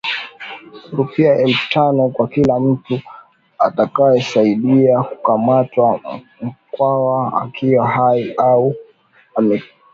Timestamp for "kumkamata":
5.03-5.99